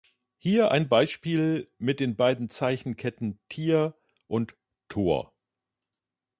Hier 0.39 0.71
ein 0.71 0.89
Beispiel 0.89 1.69
mit 1.77 1.99
den 1.99 2.15
beiden 2.15 2.49
Zeichenketten 2.49 3.39
„Tier“ 3.49 3.93
und 4.25 4.55
„Tor“. 4.89 5.31